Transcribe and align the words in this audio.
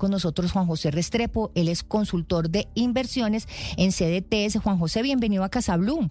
con 0.00 0.10
nosotros 0.10 0.50
Juan 0.52 0.66
José 0.66 0.90
Restrepo, 0.90 1.52
él 1.54 1.68
es 1.68 1.84
consultor 1.84 2.48
de 2.48 2.68
inversiones 2.74 3.46
en 3.76 3.92
CDTS. 3.92 4.58
Juan 4.62 4.78
José, 4.78 5.02
bienvenido 5.02 5.44
a 5.44 5.50
Casablum. 5.50 6.08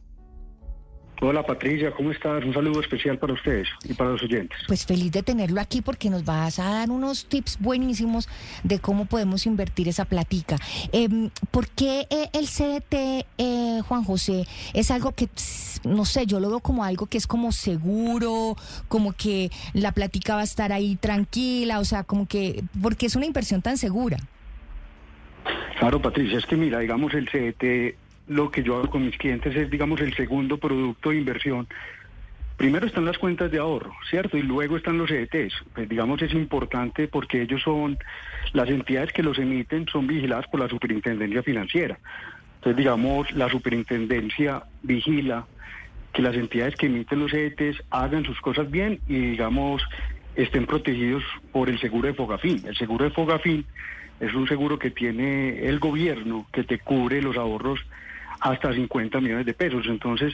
Hola 1.22 1.44
Patricia, 1.44 1.92
¿cómo 1.92 2.12
estás? 2.12 2.46
Un 2.46 2.54
saludo 2.54 2.80
especial 2.80 3.18
para 3.18 3.34
ustedes 3.34 3.68
y 3.84 3.94
para 3.94 4.12
los 4.12 4.24
oyentes. 4.24 4.58
Pues 4.68 4.86
feliz 4.86 5.12
de 5.12 5.22
tenerlo 5.22 5.60
aquí 5.60 5.82
porque 5.82 6.10
nos 6.10 6.24
vas 6.24 6.60
a 6.60 6.70
dar 6.70 6.90
unos 6.90 7.26
tips 7.26 7.60
buenísimos 7.60 8.30
de 8.64 8.80
cómo 8.80 9.04
podemos 9.06 9.46
invertir 9.46 9.90
esa 9.90 10.06
platica. 10.06 10.56
Eh, 10.94 11.30
¿Por 11.52 11.68
qué 11.68 12.08
eh, 12.10 12.30
el 12.32 12.46
CDT, 12.48 13.26
eh, 13.38 13.82
Juan 13.86 14.06
José, 14.06 14.46
es 14.74 14.92
algo 14.92 15.12
que, 15.12 15.28
no 15.84 16.06
sé, 16.06 16.26
yo 16.26 16.40
lo 16.40 16.50
veo 16.50 16.62
como 16.62 16.86
algo 16.86 17.08
que 17.08 17.18
es 17.18 17.28
como 17.28 17.52
seguro, 17.52 18.56
como 18.88 19.12
que 19.12 19.50
la 19.74 19.92
platica 19.92 20.36
va 20.36 20.42
a 20.42 20.46
estar 20.46 20.72
ahí 20.72 20.96
tranquila, 20.96 21.80
o 21.80 21.86
sea, 21.86 22.06
como 22.06 22.28
que, 22.28 22.64
porque 22.82 23.08
es 23.08 23.18
una 23.18 23.26
inversión 23.26 23.62
tan 23.62 23.78
segura? 23.78 24.20
Claro, 25.80 26.02
Patricia, 26.02 26.38
es 26.38 26.46
que 26.46 26.56
mira, 26.56 26.80
digamos, 26.80 27.14
el 27.14 27.28
CDT 27.30 28.09
lo 28.30 28.52
que 28.52 28.64
yo 28.64 28.78
hago 28.78 28.90
con 28.90 29.06
mis 29.06 29.18
clientes 29.18 29.56
es, 29.56 29.70
digamos, 29.70 30.00
el 30.02 30.14
segundo 30.14 30.58
producto 30.58 31.10
de 31.10 31.18
inversión. 31.18 31.68
Primero 32.58 32.86
están 32.86 33.06
las 33.06 33.18
cuentas 33.18 33.52
de 33.52 33.58
ahorro, 33.58 33.92
¿cierto? 34.10 34.38
Y 34.38 34.44
luego 34.44 34.78
están 34.78 34.98
los 34.98 35.10
ETs. 35.10 35.54
Pues 35.74 35.90
digamos 35.90 36.22
es 36.22 36.34
importante 36.34 37.08
porque 37.08 37.42
ellos 37.42 37.62
son, 37.64 37.98
las 38.54 38.70
entidades 38.70 39.14
que 39.14 39.24
los 39.24 39.40
emiten 39.40 39.88
son 39.88 40.08
vigiladas 40.08 40.46
por 40.48 40.60
la 40.60 40.70
superintendencia 40.70 41.42
financiera. 41.42 41.98
Entonces, 42.56 42.78
digamos, 42.78 43.32
la 43.32 43.50
superintendencia 43.50 44.64
vigila 44.84 45.48
que 46.14 46.22
las 46.22 46.36
entidades 46.36 46.76
que 46.76 46.88
emiten 46.88 47.20
los 47.20 47.34
ETs 47.34 47.82
hagan 47.90 48.26
sus 48.26 48.40
cosas 48.42 48.70
bien 48.70 49.00
y, 49.08 49.16
digamos, 49.16 49.82
estén 50.36 50.66
protegidos 50.66 51.24
por 51.52 51.70
el 51.70 51.80
seguro 51.80 52.08
de 52.08 52.14
Fogafín. 52.14 52.62
El 52.68 52.76
seguro 52.76 53.06
de 53.06 53.12
Fogafín 53.12 53.66
es 54.20 54.34
un 54.34 54.48
seguro 54.48 54.78
que 54.78 54.92
tiene 54.92 55.66
el 55.66 55.80
gobierno 55.80 56.46
que 56.52 56.64
te 56.64 56.78
cubre 56.78 57.22
los 57.22 57.38
ahorros 57.38 57.80
hasta 58.40 58.74
50 58.74 59.20
millones 59.22 59.46
de 59.46 59.54
pesos. 59.54 59.86
Entonces, 59.88 60.34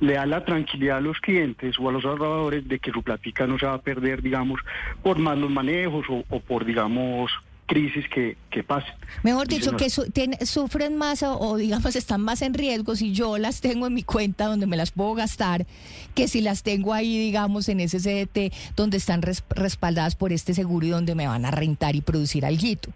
le 0.00 0.14
da 0.14 0.26
la 0.26 0.44
tranquilidad 0.44 0.98
a 0.98 1.00
los 1.00 1.18
clientes 1.20 1.76
o 1.78 1.88
a 1.88 1.92
los 1.92 2.04
ahorradores 2.04 2.68
de 2.68 2.78
que 2.78 2.90
su 2.90 3.02
platica 3.02 3.46
no 3.46 3.58
se 3.58 3.66
va 3.66 3.74
a 3.74 3.80
perder, 3.80 4.22
digamos, 4.22 4.60
por 5.02 5.18
malos 5.18 5.50
manejos 5.50 6.06
o, 6.08 6.40
por, 6.40 6.64
digamos, 6.64 7.32
crisis 7.66 8.04
que, 8.08 8.36
que 8.50 8.62
pasen. 8.62 8.94
Mejor 9.22 9.48
dicho, 9.48 9.76
que 9.76 9.90
sufren 10.46 10.96
más 10.96 11.24
o, 11.24 11.56
digamos 11.56 11.96
están 11.96 12.20
más 12.20 12.42
en 12.42 12.54
riesgo 12.54 12.94
si 12.94 13.12
yo 13.12 13.38
las 13.38 13.60
tengo 13.60 13.88
en 13.88 13.94
mi 13.94 14.04
cuenta 14.04 14.46
donde 14.46 14.66
me 14.66 14.76
las 14.76 14.92
puedo 14.92 15.14
gastar 15.14 15.66
que 16.14 16.28
si 16.28 16.42
las 16.42 16.62
tengo 16.62 16.94
ahí, 16.94 17.18
digamos, 17.18 17.68
en 17.68 17.80
ese 17.80 17.98
CDT 17.98 18.54
donde 18.76 18.98
están 18.98 19.20
respaldadas 19.22 20.14
por 20.14 20.32
este 20.32 20.54
seguro 20.54 20.86
y 20.86 20.90
donde 20.90 21.16
me 21.16 21.26
van 21.26 21.44
a 21.44 21.50
rentar 21.50 21.96
y 21.96 22.02
producir 22.02 22.46
alguito. 22.46 22.90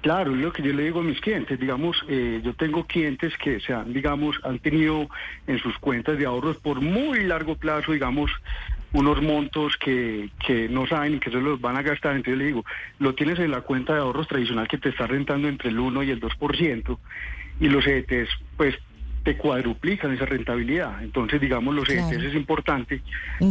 Claro, 0.00 0.32
es 0.32 0.38
lo 0.38 0.52
que 0.52 0.62
yo 0.62 0.72
le 0.72 0.84
digo 0.84 1.00
a 1.00 1.02
mis 1.02 1.20
clientes, 1.20 1.58
digamos, 1.58 2.04
eh, 2.08 2.40
yo 2.44 2.54
tengo 2.54 2.84
clientes 2.84 3.36
que 3.36 3.58
se 3.58 3.72
han, 3.72 3.92
digamos, 3.92 4.38
han 4.44 4.60
tenido 4.60 5.08
en 5.46 5.58
sus 5.58 5.76
cuentas 5.78 6.16
de 6.16 6.24
ahorros 6.24 6.56
por 6.58 6.80
muy 6.80 7.24
largo 7.24 7.56
plazo, 7.56 7.92
digamos, 7.92 8.30
unos 8.92 9.20
montos 9.20 9.76
que, 9.76 10.30
que 10.46 10.68
no 10.68 10.86
saben 10.86 11.16
y 11.16 11.18
que 11.18 11.30
se 11.30 11.40
los 11.40 11.60
van 11.60 11.76
a 11.76 11.82
gastar. 11.82 12.14
Entonces 12.14 12.38
le 12.38 12.46
digo, 12.46 12.64
lo 13.00 13.14
tienes 13.14 13.40
en 13.40 13.50
la 13.50 13.62
cuenta 13.62 13.94
de 13.94 14.00
ahorros 14.00 14.28
tradicional 14.28 14.68
que 14.68 14.78
te 14.78 14.90
está 14.90 15.08
rentando 15.08 15.48
entre 15.48 15.70
el 15.70 15.78
1 15.78 16.02
y 16.04 16.10
el 16.10 16.20
2%, 16.20 16.98
y 17.60 17.68
los 17.68 17.84
ETs, 17.86 18.28
pues 18.56 18.78
te 19.28 19.36
cuadruplican 19.36 20.14
esa 20.14 20.24
rentabilidad. 20.24 21.02
Entonces, 21.02 21.38
digamos, 21.38 21.74
los 21.74 21.86
ETs 21.86 22.12
es 22.12 22.34
importante 22.34 23.02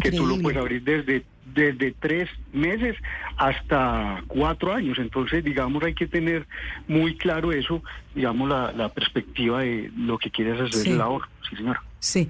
que 0.01 0.11
tú 0.11 0.25
lo 0.25 0.39
puedes 0.39 0.57
abrir 0.57 0.81
desde 0.81 1.23
desde 1.53 1.93
tres 1.99 2.29
meses 2.51 2.95
hasta 3.37 4.23
cuatro 4.27 4.73
años. 4.73 4.97
Entonces, 4.97 5.43
digamos, 5.43 5.83
hay 5.83 5.93
que 5.93 6.07
tener 6.07 6.47
muy 6.87 7.15
claro 7.15 7.51
eso, 7.51 7.83
digamos, 8.15 8.49
la, 8.49 8.89
perspectiva 8.89 9.61
de 9.61 9.91
lo 9.95 10.17
que 10.17 10.31
quieres 10.31 10.59
hacer 10.59 10.81
sí. 10.83 10.89
el 10.89 10.99
ahorro. 10.99 11.27
Sí, 11.47 11.55
señora. 11.55 11.83
Sí. 11.99 12.27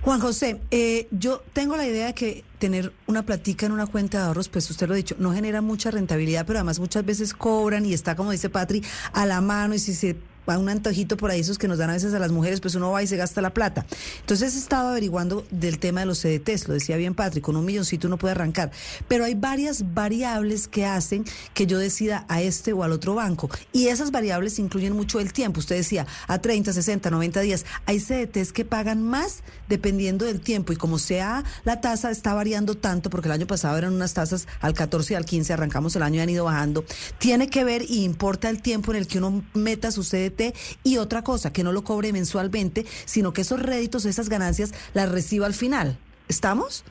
Juan 0.00 0.20
José, 0.20 0.60
eh, 0.70 1.08
yo 1.10 1.42
tengo 1.52 1.76
la 1.76 1.86
idea 1.86 2.06
de 2.06 2.14
que 2.14 2.44
tener 2.60 2.92
una 3.06 3.24
platica 3.24 3.66
en 3.66 3.72
una 3.72 3.86
cuenta 3.86 4.18
de 4.18 4.24
ahorros, 4.26 4.48
pues 4.48 4.70
usted 4.70 4.86
lo 4.86 4.94
ha 4.94 4.96
dicho, 4.96 5.16
no 5.18 5.32
genera 5.32 5.62
mucha 5.62 5.90
rentabilidad, 5.90 6.46
pero 6.46 6.60
además 6.60 6.78
muchas 6.78 7.04
veces 7.04 7.34
cobran 7.34 7.84
y 7.86 7.92
está, 7.92 8.14
como 8.14 8.30
dice 8.30 8.50
Patri, 8.50 8.82
a 9.12 9.26
la 9.26 9.40
mano 9.40 9.74
y 9.74 9.80
si 9.80 9.94
se 9.94 10.16
va 10.48 10.58
un 10.58 10.68
antojito 10.68 11.16
por 11.16 11.30
ahí, 11.30 11.40
esos 11.40 11.58
que 11.58 11.68
nos 11.68 11.78
dan 11.78 11.90
a 11.90 11.94
veces 11.94 12.14
a 12.14 12.18
las 12.18 12.32
mujeres, 12.32 12.60
pues 12.60 12.74
uno 12.74 12.90
va 12.90 13.02
y 13.02 13.06
se 13.06 13.16
gasta 13.16 13.40
la 13.40 13.54
plata. 13.54 13.86
Entonces 14.20 14.54
he 14.54 14.58
estado 14.58 14.88
averiguando 14.88 15.46
del 15.50 15.78
tema 15.78 16.00
de 16.00 16.06
los 16.06 16.20
CDTs, 16.20 16.68
lo 16.68 16.74
decía 16.74 16.96
bien 16.96 17.14
Patrick, 17.14 17.44
con 17.44 17.56
un 17.56 17.64
milloncito 17.64 18.06
uno 18.06 18.18
puede 18.18 18.32
arrancar, 18.32 18.70
pero 19.08 19.24
hay 19.24 19.34
varias 19.34 19.94
variables 19.94 20.68
que 20.68 20.84
hacen 20.86 21.24
que 21.54 21.66
yo 21.66 21.78
decida 21.78 22.24
a 22.28 22.42
este 22.42 22.72
o 22.72 22.82
al 22.82 22.92
otro 22.92 23.14
banco. 23.14 23.50
Y 23.72 23.88
esas 23.88 24.10
variables 24.10 24.58
incluyen 24.58 24.94
mucho 24.94 25.20
el 25.20 25.32
tiempo. 25.32 25.60
Usted 25.60 25.76
decía, 25.76 26.06
a 26.26 26.38
30, 26.38 26.72
60, 26.72 27.10
90 27.10 27.40
días. 27.40 27.64
Hay 27.86 28.00
CDTs 28.00 28.52
que 28.52 28.64
pagan 28.64 29.02
más 29.02 29.42
dependiendo 29.68 30.24
del 30.24 30.40
tiempo 30.40 30.72
y 30.72 30.76
como 30.76 30.98
sea 30.98 31.44
la 31.64 31.80
tasa 31.80 32.10
está 32.10 32.34
variando 32.34 32.76
tanto, 32.76 33.10
porque 33.10 33.28
el 33.28 33.32
año 33.32 33.46
pasado 33.46 33.76
eran 33.78 33.94
unas 33.94 34.14
tasas 34.14 34.46
al 34.60 34.74
14 34.74 35.14
y 35.14 35.16
al 35.16 35.24
15, 35.24 35.52
arrancamos 35.52 35.96
el 35.96 36.02
año 36.02 36.16
y 36.16 36.20
han 36.20 36.30
ido 36.30 36.44
bajando, 36.44 36.84
tiene 37.18 37.48
que 37.48 37.64
ver 37.64 37.82
y 37.88 38.04
importa 38.04 38.50
el 38.50 38.62
tiempo 38.62 38.92
en 38.92 38.98
el 38.98 39.06
que 39.06 39.18
uno 39.18 39.44
meta 39.54 39.90
su 39.90 40.02
CDT 40.02 40.33
y 40.82 40.96
otra 40.98 41.22
cosa, 41.22 41.52
que 41.52 41.62
no 41.62 41.72
lo 41.72 41.84
cobre 41.84 42.12
mensualmente, 42.12 42.84
sino 43.04 43.32
que 43.32 43.42
esos 43.42 43.60
réditos, 43.60 44.04
esas 44.04 44.28
ganancias, 44.28 44.74
las 44.94 45.10
reciba 45.10 45.46
al 45.46 45.54
final. 45.54 45.96
¿Estamos? 46.28 46.84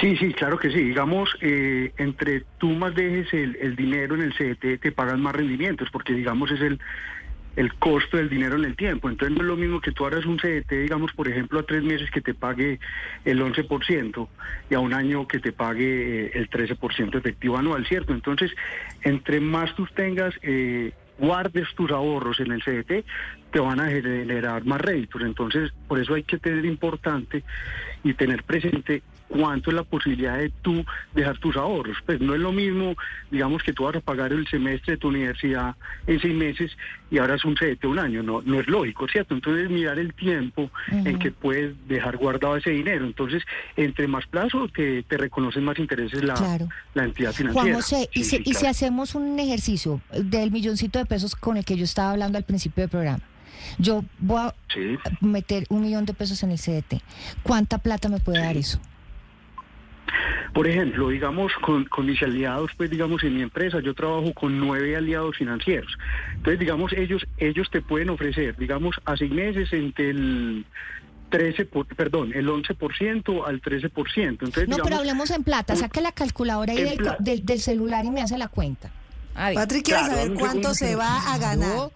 Sí, 0.00 0.16
sí, 0.16 0.32
claro 0.32 0.58
que 0.58 0.70
sí. 0.70 0.82
Digamos, 0.82 1.36
eh, 1.40 1.92
entre 1.98 2.44
tú 2.58 2.70
más 2.70 2.94
dejes 2.94 3.32
el, 3.32 3.76
dinero 3.76 4.14
en 4.14 4.22
el 4.22 4.34
CDT, 4.34 4.80
te 4.80 4.92
pagan 4.92 5.20
más 5.20 5.34
rendimientos, 5.34 5.88
porque 5.92 6.14
digamos 6.14 6.50
es 6.50 6.60
el, 6.60 6.80
el 7.56 7.74
costo 7.74 8.16
del 8.16 8.28
dinero 8.28 8.56
en 8.56 8.64
el 8.64 8.76
tiempo. 8.76 9.08
Entonces 9.08 9.36
no 9.36 9.42
es 9.42 9.48
lo 9.48 9.56
mismo 9.56 9.80
que 9.80 9.92
tú 9.92 10.06
hagas 10.06 10.24
un 10.24 10.38
CDT, 10.38 10.72
digamos, 10.72 11.12
por 11.12 11.28
ejemplo, 11.28 11.60
a 11.60 11.64
tres 11.64 11.82
meses 11.82 12.10
que 12.10 12.20
te 12.20 12.34
pague 12.34 12.80
el 13.24 13.40
11% 13.42 14.28
y 14.70 14.74
a 14.74 14.80
un 14.80 14.94
año 14.94 15.28
que 15.28 15.38
te 15.38 15.52
pague 15.52 16.26
eh, 16.26 16.30
el 16.34 16.48
13% 16.48 17.16
efectivo 17.16 17.58
anual, 17.58 17.86
¿cierto? 17.86 18.12
Entonces, 18.12 18.50
entre 19.02 19.40
más 19.40 19.74
tú 19.74 19.86
tengas 19.94 20.34
eh, 20.42 20.92
guardes 21.18 21.68
tus 21.74 21.90
ahorros 21.90 22.40
en 22.40 22.52
el 22.52 22.62
CDT, 22.62 23.04
te 23.50 23.60
van 23.60 23.80
a 23.80 23.88
generar 23.88 24.64
más 24.64 24.80
réditos. 24.80 25.22
Entonces, 25.22 25.72
por 25.86 25.98
eso 25.98 26.14
hay 26.14 26.22
que 26.22 26.38
tener 26.38 26.64
importante 26.64 27.44
y 28.02 28.14
tener 28.14 28.44
presente 28.44 29.02
cuánto 29.32 29.70
es 29.70 29.76
la 29.76 29.82
posibilidad 29.82 30.38
de 30.38 30.50
tú 30.62 30.84
dejar 31.14 31.38
tus 31.38 31.56
ahorros. 31.56 31.96
Pues 32.04 32.20
no 32.20 32.34
es 32.34 32.40
lo 32.40 32.52
mismo, 32.52 32.94
digamos, 33.30 33.62
que 33.62 33.72
tú 33.72 33.84
vas 33.84 33.96
a 33.96 34.00
pagar 34.00 34.32
el 34.32 34.46
semestre 34.46 34.94
de 34.94 34.96
tu 34.98 35.08
universidad 35.08 35.74
en 36.06 36.20
seis 36.20 36.34
meses 36.34 36.76
y 37.10 37.18
ahora 37.18 37.36
es 37.36 37.44
un 37.44 37.54
CDT 37.54 37.84
un 37.86 37.98
año. 37.98 38.22
No, 38.22 38.42
no 38.42 38.60
es 38.60 38.66
lógico, 38.66 39.08
¿cierto? 39.08 39.34
Entonces, 39.34 39.70
mirar 39.70 39.98
el 39.98 40.14
tiempo 40.14 40.70
en 40.90 41.18
que 41.18 41.30
puedes 41.30 41.74
dejar 41.88 42.16
guardado 42.16 42.56
ese 42.56 42.70
dinero. 42.70 43.04
Entonces, 43.04 43.42
entre 43.76 44.06
más 44.06 44.26
plazo, 44.26 44.68
te, 44.68 45.02
te 45.02 45.16
reconocen 45.16 45.64
más 45.64 45.78
intereses 45.78 46.22
la, 46.22 46.34
la 46.94 47.04
entidad 47.04 47.32
financiera. 47.32 47.52
Juan 47.52 47.74
José, 47.74 48.08
y, 48.12 48.20
y 48.20 48.54
si 48.54 48.66
hacemos 48.66 49.14
un 49.14 49.38
ejercicio 49.38 50.00
del 50.12 50.50
milloncito 50.50 50.98
de 50.98 51.06
pesos 51.06 51.34
con 51.34 51.56
el 51.56 51.64
que 51.64 51.76
yo 51.76 51.84
estaba 51.84 52.12
hablando 52.12 52.38
al 52.38 52.44
principio 52.44 52.82
del 52.82 52.90
programa, 52.90 53.22
yo 53.78 54.04
voy 54.18 54.40
a 54.40 54.54
meter 55.20 55.66
un 55.68 55.82
millón 55.82 56.04
de 56.04 56.14
pesos 56.14 56.42
en 56.42 56.50
el 56.50 56.58
CDT. 56.58 57.02
¿Cuánta 57.42 57.78
plata 57.78 58.08
me 58.08 58.18
puede 58.20 58.38
dar 58.40 58.56
eso? 58.56 58.78
Por 60.52 60.68
ejemplo, 60.68 61.08
digamos, 61.08 61.52
con, 61.62 61.86
mis 62.04 62.22
aliados, 62.22 62.70
pues 62.76 62.90
digamos, 62.90 63.24
en 63.24 63.36
mi 63.36 63.42
empresa, 63.42 63.80
yo 63.80 63.94
trabajo 63.94 64.32
con 64.34 64.58
nueve 64.58 64.96
aliados 64.96 65.36
financieros. 65.36 65.96
Entonces, 66.34 66.58
digamos, 66.58 66.92
ellos, 66.92 67.26
ellos 67.38 67.70
te 67.70 67.80
pueden 67.80 68.10
ofrecer, 68.10 68.56
digamos, 68.56 68.96
a 69.04 69.16
seis 69.16 69.30
meses 69.32 69.72
entre 69.72 70.10
el 70.10 70.66
13, 71.30 71.64
perdón, 71.96 72.32
el 72.34 72.48
11% 72.48 73.46
al 73.46 73.62
13%. 73.62 74.28
Entonces, 74.28 74.68
no, 74.68 74.76
pero 74.84 74.96
hablemos 74.96 75.30
en 75.30 75.42
plata, 75.42 75.74
saque 75.74 76.02
la 76.02 76.12
calculadora 76.12 76.72
ahí 76.72 76.98
del, 77.18 77.44
del 77.44 77.60
celular 77.60 78.04
y 78.04 78.10
me 78.10 78.20
hace 78.20 78.36
la 78.36 78.48
cuenta. 78.48 78.90
Patrick 79.34 79.84
quiere 79.84 80.00
saber 80.00 80.34
cuánto 80.34 80.74
se 80.74 80.96
va 80.96 81.32
a 81.32 81.38
ganar. 81.38 81.90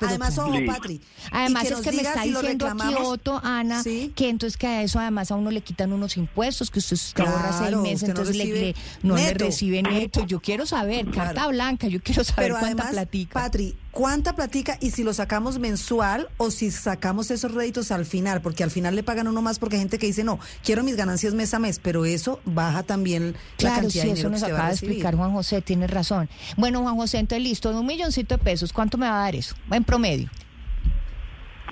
además, 0.00 0.38
ojo, 0.38 0.56
Patri. 0.66 1.00
Además, 1.30 1.70
es 1.70 1.80
que 1.80 1.92
me 1.92 2.02
está 2.02 2.22
diciendo 2.22 2.66
aquí 2.66 2.94
Otto, 3.00 3.40
Ana, 3.44 3.82
que 3.82 4.28
entonces 4.28 4.56
que 4.56 4.66
a 4.66 4.82
eso 4.82 4.98
además 4.98 5.30
a 5.30 5.36
uno 5.36 5.50
le 5.50 5.60
quitan 5.60 5.92
unos 5.92 6.16
impuestos, 6.16 6.70
que 6.70 6.80
usted 6.80 6.96
ahorra 7.24 7.52
seis 7.52 7.76
meses, 7.76 8.08
entonces 8.08 8.36
no, 8.36 8.44
le, 8.44 8.74
no 9.02 9.16
le 9.16 9.34
recibe 9.34 9.82
neto. 9.82 10.24
Yo 10.26 10.40
quiero 10.40 10.66
saber, 10.66 11.10
carta 11.10 11.46
blanca, 11.46 11.86
yo 11.86 12.00
quiero 12.02 12.24
saber 12.24 12.52
cuánta 12.58 12.90
platica. 12.90 13.40
Patri, 13.40 13.76
¿cuánta 13.98 14.36
platica 14.36 14.78
y 14.80 14.92
si 14.92 15.02
lo 15.02 15.12
sacamos 15.12 15.58
mensual 15.58 16.28
o 16.36 16.52
si 16.52 16.70
sacamos 16.70 17.32
esos 17.32 17.52
réditos 17.52 17.90
al 17.90 18.06
final? 18.06 18.40
Porque 18.40 18.62
al 18.62 18.70
final 18.70 18.94
le 18.94 19.02
pagan 19.02 19.26
uno 19.26 19.42
más 19.42 19.58
porque 19.58 19.74
hay 19.74 19.80
gente 19.80 19.98
que 19.98 20.06
dice, 20.06 20.22
no, 20.22 20.38
quiero 20.62 20.84
mis 20.84 20.94
ganancias 20.94 21.34
mes 21.34 21.52
a 21.52 21.58
mes, 21.58 21.80
pero 21.80 22.04
eso 22.04 22.40
baja 22.44 22.84
también 22.84 23.34
la 23.58 23.74
cantidad 23.74 24.04
de 24.04 24.10
dinero 24.10 24.20
eso 24.20 24.30
nos 24.30 24.42
acaba 24.44 24.68
de 24.68 24.74
explicar 24.74 25.16
Juan 25.16 25.32
José, 25.32 25.62
tiene 25.62 25.88
razón. 25.88 26.28
Bueno, 26.56 26.82
Juan 26.82 26.94
José, 26.94 27.18
entonces 27.18 27.42
listo, 27.42 27.76
un 27.76 27.86
milloncito 27.86 28.36
de 28.36 28.44
pesos, 28.44 28.72
¿cuánto 28.72 28.98
me 28.98 29.08
va 29.08 29.18
a 29.18 29.24
dar 29.24 29.34
eso? 29.34 29.56
En 29.72 29.82
promedio. 29.82 30.30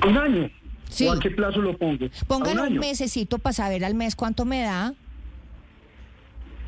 Un 0.04 0.18
año. 0.18 0.50
Sí. 0.90 1.06
a 1.06 1.16
qué 1.20 1.30
plazo 1.30 1.62
lo 1.62 1.78
pongo? 1.78 2.06
Póngalo 2.26 2.64
un, 2.64 2.78
mesecito 2.78 3.38
para 3.38 3.52
saber 3.52 3.84
al 3.84 3.94
mes 3.94 4.16
cuánto 4.16 4.44
me 4.44 4.62
da. 4.62 4.94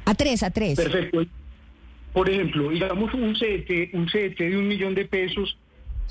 A 0.04 0.14
tres, 0.14 0.44
a 0.44 0.50
tres. 0.50 0.76
Perfecto. 0.76 1.18
Por 2.18 2.28
ejemplo, 2.28 2.70
digamos 2.70 3.14
un 3.14 3.32
CDT, 3.34 3.94
un 3.94 4.06
CDT 4.06 4.40
de 4.40 4.56
un 4.58 4.66
millón 4.66 4.92
de 4.92 5.04
pesos 5.04 5.56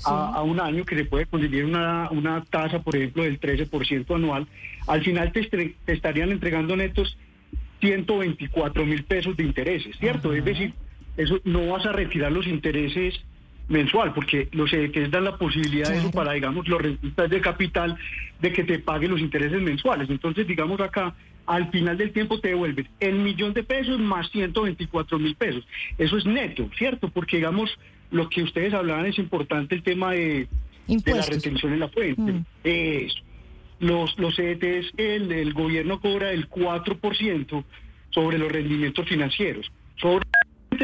a, 0.06 0.40
un 0.42 0.58
año 0.58 0.86
que 0.86 0.96
se 0.96 1.04
puede 1.04 1.26
conseguir 1.26 1.66
una, 1.66 2.08
una 2.10 2.42
tasa, 2.46 2.78
por 2.78 2.96
ejemplo, 2.96 3.24
del 3.24 3.38
13% 3.38 4.14
anual, 4.14 4.46
al 4.86 5.04
final 5.04 5.32
te, 5.32 5.44
te, 5.44 5.74
estarían 5.92 6.30
entregando 6.30 6.74
netos 6.76 7.18
124 7.80 8.86
mil 8.86 9.04
pesos 9.04 9.36
de 9.36 9.44
intereses, 9.44 9.98
¿cierto? 9.98 10.32
Es 10.32 10.46
decir, 10.46 10.72
eso 11.18 11.40
no 11.44 11.66
vas 11.66 11.84
a 11.84 11.92
retirar 11.92 12.32
los 12.32 12.46
intereses 12.46 13.22
mensual, 13.68 14.14
porque 14.14 14.48
los 14.52 14.70
CDTs 14.70 15.10
dan 15.10 15.24
la 15.24 15.36
posibilidad 15.36 15.90
de 15.90 15.98
eso 15.98 16.10
para, 16.10 16.32
digamos, 16.32 16.66
los 16.68 16.80
rentistas 16.80 17.28
de 17.28 17.40
capital 17.42 17.98
de 18.40 18.50
que 18.50 18.64
te 18.64 18.78
paguen 18.78 19.10
los 19.10 19.20
intereses 19.20 19.60
mensuales. 19.60 20.08
Entonces, 20.08 20.46
digamos 20.46 20.80
acá, 20.80 21.14
al 21.48 21.70
final 21.70 21.96
del 21.96 22.12
tiempo 22.12 22.38
te 22.40 22.48
devuelven 22.48 22.88
el 23.00 23.16
millón 23.16 23.54
de 23.54 23.62
pesos 23.62 23.98
más 23.98 24.30
124 24.30 25.18
mil 25.18 25.34
pesos. 25.34 25.66
Eso 25.96 26.18
es 26.18 26.26
neto, 26.26 26.68
¿cierto? 26.76 27.08
Porque, 27.08 27.38
digamos, 27.38 27.70
lo 28.10 28.28
que 28.28 28.42
ustedes 28.42 28.74
hablaban 28.74 29.06
es 29.06 29.18
importante 29.18 29.74
el 29.74 29.82
tema 29.82 30.12
de, 30.12 30.46
la 30.86 31.22
retención 31.22 31.72
en 31.72 31.80
la 31.80 31.88
fuente. 31.88 32.32
Mm. 32.32 32.44
Los, 33.80 34.18
los 34.18 34.34
CDTs, 34.34 34.92
el, 34.96 35.32
el 35.32 35.52
gobierno 35.54 36.00
cobra 36.00 36.32
el 36.32 36.48
4% 36.50 37.64
sobre 38.10 38.38
los 38.38 38.50
rendimientos 38.50 39.08
financieros. 39.08 39.70
Sobre 39.96 40.26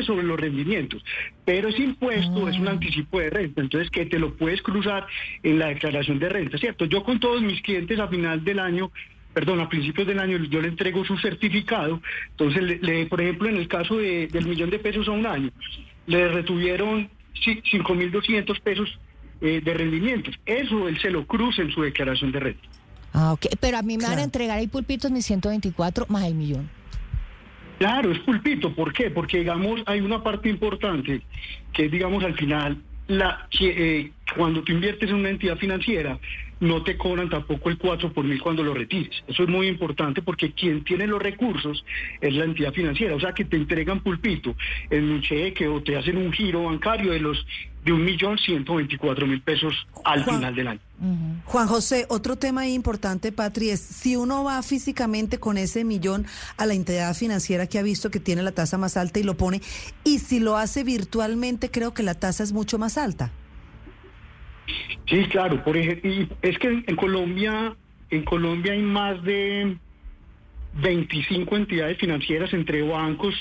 sobre 0.02 0.24
los 0.24 0.40
rendimientos, 0.40 1.04
pero 1.44 1.68
ese 1.68 1.82
impuesto 1.82 2.48
es 2.48 2.58
un 2.58 2.66
ah. 2.66 2.72
anticipo 2.72 3.20
de 3.20 3.30
renta, 3.30 3.60
entonces 3.60 3.90
que 3.90 4.06
te 4.06 4.18
lo 4.18 4.34
puedes 4.34 4.60
cruzar 4.60 5.06
en 5.42 5.58
la 5.58 5.68
declaración 5.68 6.18
de 6.18 6.28
renta, 6.28 6.58
¿cierto? 6.58 6.86
Yo 6.86 7.04
con 7.04 7.20
todos 7.20 7.40
mis 7.42 7.60
clientes 7.62 8.00
a 8.00 8.08
final 8.08 8.42
del 8.42 8.58
año 8.58 8.90
perdón, 9.34 9.60
a 9.60 9.68
principios 9.68 10.06
del 10.06 10.20
año 10.20 10.38
yo 10.44 10.60
le 10.60 10.68
entrego 10.68 11.04
su 11.04 11.18
certificado, 11.18 12.00
entonces, 12.30 12.80
le, 12.80 13.06
por 13.06 13.20
ejemplo, 13.20 13.48
en 13.48 13.56
el 13.56 13.68
caso 13.68 13.96
de, 13.96 14.28
del 14.28 14.46
millón 14.46 14.70
de 14.70 14.78
pesos 14.78 15.08
a 15.08 15.10
un 15.10 15.26
año, 15.26 15.50
le 16.06 16.28
retuvieron 16.28 17.10
5.200 17.34 18.60
pesos 18.60 18.98
eh, 19.40 19.60
de 19.62 19.74
rendimientos. 19.74 20.34
Eso 20.46 20.88
él 20.88 20.98
se 21.00 21.10
lo 21.10 21.26
cruza 21.26 21.62
en 21.62 21.70
su 21.70 21.82
declaración 21.82 22.32
de 22.32 22.40
renta. 22.40 22.68
Ah, 23.12 23.32
ok. 23.32 23.46
Pero 23.60 23.78
a 23.78 23.82
mí 23.82 23.98
me 23.98 24.04
van 24.04 24.18
a 24.18 24.22
entregar 24.22 24.58
ahí 24.58 24.68
pulpitos 24.68 25.10
mis 25.10 25.26
124 25.26 26.06
más 26.08 26.24
el 26.24 26.34
millón. 26.34 26.70
Claro, 27.78 28.12
es 28.12 28.18
pulpito. 28.20 28.72
¿Por 28.74 28.92
qué? 28.92 29.10
Porque, 29.10 29.38
digamos, 29.38 29.82
hay 29.86 30.00
una 30.00 30.22
parte 30.22 30.48
importante 30.48 31.22
que 31.72 31.86
es, 31.86 31.90
digamos, 31.90 32.22
al 32.24 32.34
final, 32.34 32.80
la 33.08 33.46
que, 33.50 33.98
eh, 34.00 34.12
cuando 34.36 34.62
tú 34.62 34.72
inviertes 34.72 35.10
en 35.10 35.16
una 35.16 35.30
entidad 35.30 35.56
financiera, 35.56 36.18
no 36.60 36.82
te 36.82 36.96
cobran 36.96 37.28
tampoco 37.28 37.68
el 37.68 37.78
4 37.78 38.12
por 38.12 38.24
mil 38.24 38.40
cuando 38.40 38.62
lo 38.62 38.74
retires. 38.74 39.22
Eso 39.26 39.42
es 39.42 39.48
muy 39.48 39.66
importante 39.66 40.22
porque 40.22 40.52
quien 40.52 40.84
tiene 40.84 41.06
los 41.06 41.20
recursos 41.20 41.84
es 42.20 42.34
la 42.34 42.44
entidad 42.44 42.72
financiera. 42.72 43.14
O 43.14 43.20
sea, 43.20 43.32
que 43.32 43.44
te 43.44 43.56
entregan 43.56 44.00
pulpito 44.00 44.56
en 44.90 45.10
un 45.10 45.20
cheque 45.20 45.68
o 45.68 45.82
te 45.82 45.96
hacen 45.96 46.16
un 46.16 46.32
giro 46.32 46.64
bancario 46.64 47.12
de 47.12 47.20
los 47.20 47.44
de 47.84 47.92
un 47.92 48.02
millón 48.02 48.38
ciento 48.38 48.76
veinticuatro 48.76 49.26
mil 49.26 49.42
pesos 49.42 49.74
al 50.06 50.24
final 50.24 50.54
del 50.54 50.68
año. 50.68 50.80
Juan 51.44 51.68
José, 51.68 52.06
otro 52.08 52.36
tema 52.36 52.66
importante, 52.66 53.30
Patri, 53.30 53.68
es 53.68 53.80
si 53.80 54.16
uno 54.16 54.42
va 54.42 54.62
físicamente 54.62 55.38
con 55.38 55.58
ese 55.58 55.84
millón 55.84 56.24
a 56.56 56.64
la 56.64 56.72
entidad 56.72 57.14
financiera 57.14 57.66
que 57.66 57.78
ha 57.78 57.82
visto 57.82 58.10
que 58.10 58.20
tiene 58.20 58.42
la 58.42 58.52
tasa 58.52 58.78
más 58.78 58.96
alta 58.96 59.20
y 59.20 59.22
lo 59.22 59.36
pone, 59.36 59.60
y 60.02 60.20
si 60.20 60.40
lo 60.40 60.56
hace 60.56 60.82
virtualmente, 60.82 61.70
creo 61.70 61.92
que 61.92 62.02
la 62.02 62.14
tasa 62.14 62.42
es 62.42 62.52
mucho 62.52 62.78
más 62.78 62.96
alta. 62.96 63.32
Sí, 65.06 65.24
claro, 65.26 65.62
por 65.62 65.76
ejemplo, 65.76 66.10
es 66.42 66.58
que 66.58 66.84
en 66.86 66.96
Colombia, 66.96 67.74
en 68.10 68.24
Colombia 68.24 68.72
hay 68.72 68.82
más 68.82 69.22
de 69.22 69.76
25 70.80 71.56
entidades 71.56 71.98
financieras 71.98 72.52
entre 72.52 72.82
bancos, 72.82 73.34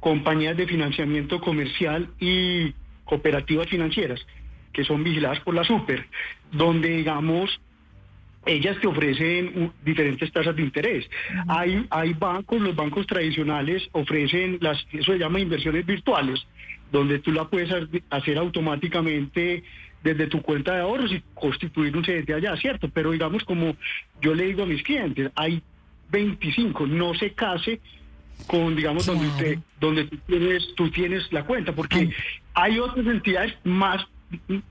compañías 0.00 0.56
de 0.56 0.66
financiamiento 0.66 1.40
comercial 1.40 2.08
y 2.18 2.72
cooperativas 3.04 3.68
financieras 3.68 4.20
que 4.72 4.84
son 4.84 5.02
vigiladas 5.02 5.40
por 5.40 5.54
la 5.54 5.64
Super, 5.64 6.06
donde 6.52 6.88
digamos 6.88 7.60
ellas 8.46 8.78
te 8.80 8.86
ofrecen 8.86 9.72
diferentes 9.84 10.30
tasas 10.32 10.54
de 10.56 10.62
interés. 10.62 11.04
Hay 11.48 11.84
hay 11.90 12.14
bancos, 12.14 12.60
los 12.60 12.76
bancos 12.76 13.06
tradicionales 13.06 13.88
ofrecen 13.92 14.58
las 14.60 14.86
eso 14.92 15.12
se 15.12 15.18
llama 15.18 15.40
inversiones 15.40 15.84
virtuales, 15.84 16.46
donde 16.92 17.18
tú 17.18 17.32
la 17.32 17.48
puedes 17.48 17.70
hacer 18.10 18.38
automáticamente 18.38 19.64
desde 20.02 20.26
tu 20.26 20.42
cuenta 20.42 20.74
de 20.74 20.80
ahorros 20.80 21.12
y 21.12 21.22
constituir 21.34 21.96
un 21.96 22.04
CDT 22.04 22.30
allá, 22.30 22.56
¿cierto? 22.56 22.88
Pero 22.88 23.10
digamos, 23.10 23.44
como 23.44 23.76
yo 24.20 24.34
le 24.34 24.46
digo 24.46 24.62
a 24.62 24.66
mis 24.66 24.82
clientes, 24.82 25.30
hay 25.34 25.62
25, 26.10 26.86
no 26.86 27.14
se 27.14 27.32
case 27.32 27.80
con, 28.46 28.76
digamos, 28.76 29.06
donde, 29.06 29.58
donde 29.80 30.04
tú, 30.04 30.16
tienes, 30.26 30.74
tú 30.74 30.90
tienes 30.90 31.32
la 31.32 31.44
cuenta, 31.44 31.72
porque 31.72 32.10
hay 32.54 32.78
otras 32.78 33.06
entidades 33.06 33.54
más 33.64 34.06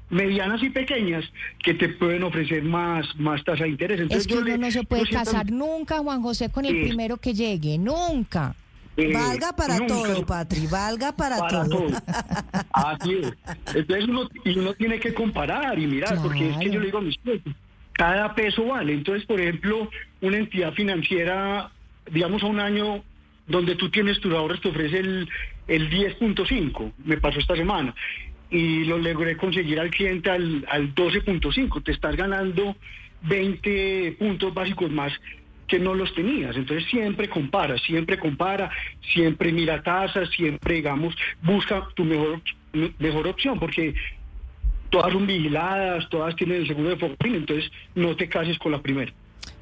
medianas 0.10 0.62
y 0.62 0.70
pequeñas 0.70 1.26
que 1.64 1.74
te 1.74 1.90
pueden 1.90 2.24
ofrecer 2.24 2.64
más, 2.64 3.06
más 3.18 3.44
tasa 3.44 3.64
de 3.64 3.72
interés. 3.72 4.00
Entonces, 4.00 4.28
es 4.28 4.28
que 4.28 4.40
uno 4.40 4.58
no 4.58 4.72
se 4.72 4.84
puede 4.84 5.08
casar 5.08 5.52
nunca, 5.52 6.00
Juan 6.00 6.22
José, 6.22 6.50
con 6.50 6.66
el 6.66 6.82
primero 6.82 7.18
que 7.18 7.34
llegue, 7.34 7.78
nunca. 7.78 8.56
Eh, 8.98 9.14
valga 9.14 9.54
para 9.54 9.78
todo, 9.86 10.26
Patri, 10.26 10.66
valga 10.66 11.16
para, 11.16 11.38
todo. 11.48 11.88
Así 12.74 13.14
es. 13.14 13.34
Entonces 13.76 14.08
uno, 14.08 14.28
y 14.44 14.58
uno 14.58 14.74
tiene 14.74 15.00
que 15.00 15.14
comparar 15.14 15.78
y 15.78 15.86
mirar, 15.86 16.20
porque 16.20 16.50
es 16.50 16.58
que 16.58 16.72
yo 16.72 16.80
le 16.80 16.88
digo 16.88 16.98
a 16.98 17.02
mis 17.02 17.16
clientes, 17.20 17.54
cada 17.94 18.34
peso 18.34 18.66
vale. 18.66 18.94
Entonces, 18.94 19.24
por 19.28 19.40
ejemplo, 19.40 19.88
una 20.22 20.38
entidad 20.38 20.74
financiera, 20.74 21.70
digamos 22.12 22.42
a 22.42 22.48
un 22.48 22.60
año 22.60 23.04
donde 23.46 23.76
tú 23.76 23.92
tienes 23.92 24.20
tus 24.20 24.34
ahorros, 24.34 24.62
te 24.62 24.70
ofrece 24.70 24.98
el, 24.98 25.30
el 25.68 25.92
10.5, 25.92 26.92
me 27.06 27.18
pasó 27.18 27.40
esta 27.40 27.56
semana, 27.56 27.94
y 28.50 28.84
lo 28.86 28.98
logré 28.98 29.38
conseguir 29.38 29.80
al 29.80 29.92
cliente 29.92 30.32
al, 30.32 30.66
al 30.70 30.96
12.5, 30.96 31.84
te 31.84 31.92
estás 31.92 32.16
ganando 32.16 32.76
20 33.22 34.16
puntos 34.20 34.54
básicos 34.54 34.90
más 34.92 35.14
que 35.68 35.80
no 35.80 35.94
los 35.94 36.14
tenías. 36.14 36.56
Entonces 36.56 36.90
siempre 36.90 37.30
compara, 37.30 37.78
siempre 37.78 38.18
compara, 38.18 38.72
siempre 39.14 39.52
mira 39.52 39.84
tasas, 39.84 40.30
siempre, 40.30 40.76
digamos, 40.76 41.16
busca 41.42 41.88
tu 41.96 42.04
mejor, 42.04 42.42
mejor 43.00 43.28
opción, 43.28 43.60
porque 43.60 43.94
todas 44.90 45.12
son 45.12 45.28
vigiladas, 45.28 46.08
todas 46.10 46.36
tienen 46.36 46.62
el 46.62 46.68
seguro 46.68 46.90
de 46.90 46.98
fortuna, 46.98 47.38
entonces 47.38 47.72
no 47.96 48.16
te 48.16 48.30
cases 48.30 48.58
con 48.60 48.72
la 48.72 48.82
primera. 48.82 49.14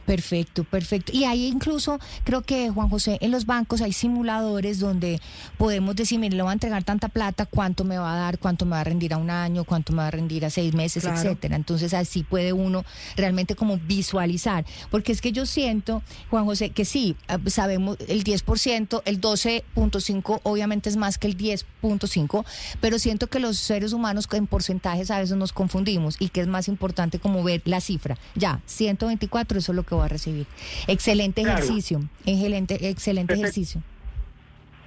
Perfecto, 0.05 0.63
perfecto. 0.63 1.11
Y 1.13 1.23
ahí 1.25 1.47
incluso, 1.47 1.99
creo 2.23 2.41
que 2.41 2.69
Juan 2.69 2.89
José, 2.89 3.17
en 3.21 3.31
los 3.31 3.45
bancos 3.45 3.81
hay 3.81 3.93
simuladores 3.93 4.79
donde 4.79 5.19
podemos 5.57 5.95
decir, 5.95 6.19
mire, 6.19 6.35
le 6.35 6.43
voy 6.43 6.51
a 6.51 6.53
entregar 6.53 6.83
tanta 6.83 7.09
plata, 7.09 7.45
cuánto 7.45 7.83
me 7.83 7.97
va 7.97 8.13
a 8.13 8.17
dar, 8.17 8.37
cuánto 8.37 8.65
me 8.65 8.71
va 8.71 8.81
a 8.81 8.83
rendir 8.83 9.13
a 9.13 9.17
un 9.17 9.29
año, 9.29 9.63
cuánto 9.63 9.93
me 9.93 9.99
va 9.99 10.07
a 10.07 10.11
rendir 10.11 10.45
a 10.45 10.49
seis 10.49 10.73
meses, 10.73 11.05
etcétera. 11.05 11.55
Entonces 11.55 11.93
así 11.93 12.23
puede 12.23 12.53
uno 12.53 12.85
realmente 13.15 13.55
como 13.55 13.77
visualizar. 13.77 14.65
Porque 14.91 15.11
es 15.11 15.21
que 15.21 15.31
yo 15.31 15.45
siento, 15.45 16.03
Juan 16.29 16.45
José, 16.45 16.69
que 16.69 16.85
sí, 16.85 17.15
ah, 17.27 17.39
sabemos 17.47 17.97
el 18.07 18.23
10%, 18.23 19.01
el 19.05 19.21
12.5 19.21 20.41
obviamente 20.43 20.89
es 20.89 20.97
más 20.97 21.17
que 21.17 21.27
el 21.27 21.37
10.5, 21.37 22.45
pero 22.79 22.99
siento 22.99 23.27
que 23.27 23.39
los 23.39 23.57
seres 23.57 23.93
humanos 23.93 24.27
en 24.31 24.47
porcentajes 24.47 25.11
a 25.11 25.19
veces 25.19 25.37
nos 25.37 25.53
confundimos 25.53 26.17
y 26.19 26.29
que 26.29 26.41
es 26.41 26.47
más 26.47 26.67
importante 26.67 27.19
como 27.19 27.43
ver 27.43 27.61
la 27.65 27.81
cifra. 27.81 28.17
Ya, 28.35 28.61
124, 28.65 29.59
eso 29.59 29.71
es 29.71 29.75
lo 29.75 29.83
que 29.83 29.94
va 29.97 30.05
a 30.05 30.09
recibir. 30.09 30.45
Excelente 30.87 31.41
ejercicio, 31.41 32.01
excelente, 32.25 32.89
excelente 32.89 33.33
ejercicio. 33.33 33.81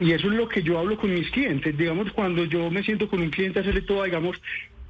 Y 0.00 0.12
eso 0.12 0.28
es 0.28 0.34
lo 0.34 0.48
que 0.48 0.62
yo 0.62 0.78
hablo 0.78 0.96
con 0.96 1.12
mis 1.12 1.30
clientes. 1.30 1.76
Digamos, 1.76 2.12
cuando 2.12 2.44
yo 2.44 2.70
me 2.70 2.82
siento 2.82 3.08
con 3.08 3.20
un 3.20 3.30
cliente 3.30 3.58
a 3.58 3.62
hacerle 3.62 3.82
toda, 3.82 4.04
digamos, 4.04 4.40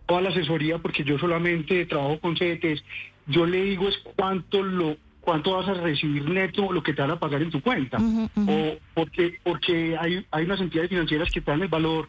toda 0.07 0.21
la 0.21 0.31
asesoría, 0.31 0.79
porque 0.79 1.05
yo 1.05 1.19
solamente 1.19 1.87
trabajo 1.87 2.19
con 2.21 2.35
CDTs, 2.35 2.83
yo 3.27 3.47
le 3.47 3.63
digo 3.63 3.89
es 3.89 3.99
cuánto 4.17 4.63
lo 4.63 4.97
cuánto 5.21 5.53
vas 5.53 5.69
a 5.69 5.75
recibir 5.75 6.27
neto 6.27 6.73
lo 6.73 6.83
que 6.83 6.95
te 6.95 7.03
van 7.03 7.11
a 7.11 7.19
pagar 7.19 7.43
en 7.43 7.51
tu 7.51 7.61
cuenta. 7.61 7.99
O 7.99 8.77
porque 8.95 9.39
porque 9.43 9.97
hay, 9.99 10.25
hay 10.31 10.45
unas 10.45 10.61
entidades 10.61 10.89
financieras 10.89 11.31
que 11.31 11.43
te 11.43 11.51
dan 11.51 11.63
el 11.63 11.69
valor 11.69 12.09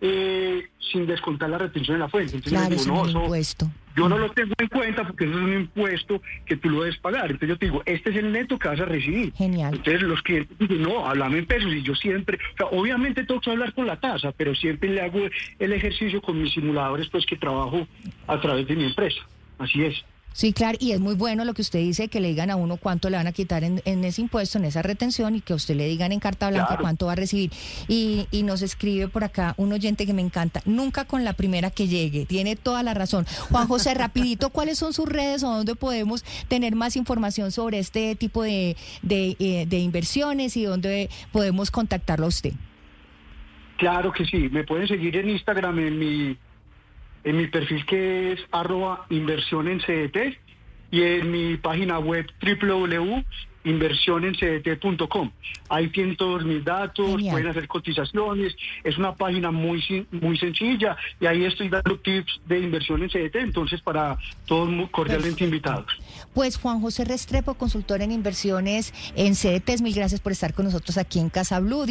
eh, 0.00 0.68
sin 0.92 1.06
descontar 1.06 1.50
la 1.50 1.58
retención 1.58 1.96
de 1.96 2.00
la 2.00 2.08
fuente. 2.08 2.36
Entonces, 2.36 2.84
claro, 2.84 3.06
no, 3.06 3.22
impuesto. 3.22 3.70
Yo 3.96 4.08
no 4.08 4.18
lo 4.18 4.30
tengo 4.30 4.54
en 4.58 4.68
cuenta 4.68 5.06
porque 5.06 5.24
eso 5.24 5.34
es 5.36 5.44
un 5.44 5.52
impuesto 5.52 6.22
que 6.46 6.56
tú 6.56 6.70
lo 6.70 6.82
debes 6.82 6.98
pagar. 6.98 7.24
Entonces 7.24 7.48
yo 7.48 7.58
te 7.58 7.66
digo, 7.66 7.82
este 7.86 8.10
es 8.10 8.16
el 8.16 8.32
neto 8.32 8.58
que 8.58 8.68
vas 8.68 8.80
a 8.80 8.84
recibir. 8.84 9.32
Genial. 9.34 9.74
Entonces 9.74 10.02
los 10.02 10.22
clientes 10.22 10.56
dicen, 10.58 10.82
no, 10.82 11.06
háblame 11.06 11.38
en 11.38 11.46
pesos. 11.46 11.72
Y 11.72 11.82
yo 11.82 11.94
siempre, 11.94 12.38
o 12.54 12.56
sea, 12.56 12.66
obviamente 12.78 13.24
tengo 13.24 13.40
que 13.40 13.50
hablar 13.50 13.74
con 13.74 13.86
la 13.86 13.98
tasa, 13.98 14.32
pero 14.32 14.54
siempre 14.54 14.90
le 14.90 15.02
hago 15.02 15.20
el 15.58 15.72
ejercicio 15.72 16.22
con 16.22 16.40
mis 16.40 16.52
simuladores, 16.52 17.08
pues 17.08 17.26
que 17.26 17.36
trabajo 17.36 17.86
a 18.26 18.40
través 18.40 18.66
de 18.68 18.76
mi 18.76 18.84
empresa. 18.84 19.20
Así 19.58 19.82
es. 19.84 20.04
Sí, 20.32 20.52
claro, 20.52 20.78
y 20.80 20.92
es 20.92 21.00
muy 21.00 21.14
bueno 21.14 21.44
lo 21.44 21.54
que 21.54 21.62
usted 21.62 21.80
dice, 21.80 22.08
que 22.08 22.20
le 22.20 22.28
digan 22.28 22.50
a 22.50 22.56
uno 22.56 22.76
cuánto 22.76 23.10
le 23.10 23.16
van 23.16 23.26
a 23.26 23.32
quitar 23.32 23.64
en, 23.64 23.80
ese 24.04 24.20
impuesto, 24.20 24.58
en 24.58 24.64
esa 24.64 24.80
retención, 24.82 25.34
y 25.34 25.40
que 25.40 25.54
usted 25.54 25.74
le 25.74 25.86
digan 25.86 26.12
en 26.12 26.20
carta 26.20 26.48
blanca 26.50 26.78
cuánto 26.80 27.06
va 27.06 27.12
a 27.12 27.16
recibir. 27.16 27.50
Y, 27.88 28.26
y 28.30 28.42
nos 28.42 28.62
escribe 28.62 29.08
por 29.08 29.24
acá 29.24 29.54
un 29.56 29.72
oyente 29.72 30.06
que 30.06 30.12
me 30.12 30.22
encanta, 30.22 30.62
nunca 30.64 31.04
con 31.04 31.24
la 31.24 31.32
primera 31.32 31.70
que 31.70 31.88
llegue, 31.88 32.26
tiene 32.26 32.56
toda 32.56 32.82
la 32.82 32.94
razón. 32.94 33.26
Juan 33.50 33.66
José, 33.66 33.94
rapidito, 33.94 34.50
¿cuáles 34.50 34.78
son 34.78 34.92
sus 34.92 35.08
redes 35.08 35.42
o 35.42 35.50
dónde 35.50 35.74
podemos 35.74 36.24
tener 36.48 36.74
más 36.76 36.96
información 36.96 37.50
sobre 37.50 37.78
este 37.78 38.14
tipo 38.14 38.42
de, 38.42 38.76
de, 39.02 39.36
eh, 39.40 39.66
de 39.66 39.78
inversiones 39.78 40.56
y 40.56 40.64
dónde 40.64 41.10
podemos 41.32 41.70
contactarlo 41.70 42.26
a 42.26 42.28
usted? 42.28 42.52
Claro 43.80 44.12
que 44.12 44.26
sí, 44.26 44.48
me 44.50 44.64
pueden 44.64 44.86
seguir 44.86 45.16
en 45.16 45.30
Instagram 45.30 45.78
en 45.78 45.98
mi, 45.98 46.36
en 47.24 47.36
mi 47.36 47.46
perfil 47.46 47.84
que 47.86 48.32
es 48.32 48.40
arroba 48.50 49.06
inversión 49.10 49.68
en 49.68 49.78
CDT 49.80 50.38
y 50.90 51.02
en 51.02 51.30
mi 51.30 51.56
página 51.56 52.00
web 52.00 52.26
www.inversionenCDT.com. 52.42 55.30
Ahí 55.68 55.88
tienen 55.88 56.16
todos 56.16 56.44
mis 56.44 56.64
datos, 56.64 57.06
Genial. 57.06 57.32
pueden 57.32 57.48
hacer 57.48 57.68
cotizaciones, 57.68 58.56
es 58.82 58.98
una 58.98 59.14
página 59.14 59.52
muy 59.52 59.80
muy 60.10 60.36
sencilla 60.36 60.96
y 61.20 61.26
ahí 61.26 61.44
estoy 61.44 61.68
dando 61.68 61.96
tips 61.98 62.40
de 62.46 62.58
inversión 62.58 63.02
en 63.02 63.10
CDT, 63.10 63.36
entonces 63.36 63.80
para 63.80 64.18
todos 64.46 64.68
muy 64.68 64.88
cordialmente 64.88 65.44
invitados. 65.44 65.86
Pues 66.34 66.56
Juan 66.56 66.80
José 66.80 67.04
Restrepo, 67.04 67.54
consultor 67.54 68.02
en 68.02 68.10
inversiones 68.10 68.92
en 69.14 69.36
CDTs, 69.36 69.82
mil 69.82 69.94
gracias 69.94 70.20
por 70.20 70.32
estar 70.32 70.54
con 70.54 70.64
nosotros 70.64 70.98
aquí 70.98 71.20
en 71.20 71.30
Casa 71.30 71.60
Blue. 71.60 71.86